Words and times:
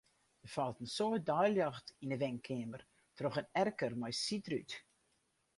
Der 0.41 0.49
falt 0.53 0.77
in 0.83 0.89
soad 0.95 1.23
deiljocht 1.29 1.87
yn 2.03 2.13
'e 2.13 2.19
wenkeamer 2.23 2.83
troch 3.17 3.39
in 3.41 3.51
erker 3.63 3.93
mei 3.99 4.13
sydrút. 4.23 4.71